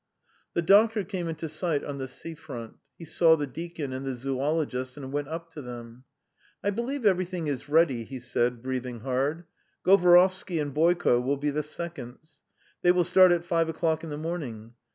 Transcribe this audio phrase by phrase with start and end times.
[0.55, 2.77] The doctor came into sight on the sea front.
[2.97, 6.05] He saw the deacon and the zoologist, and went up to them.
[6.63, 9.43] "I believe everything is ready," he said, breathing hard.
[9.85, 12.41] "Govorovsky and Boyko will be the seconds.
[12.81, 14.73] They will start at five o'clock in the morning.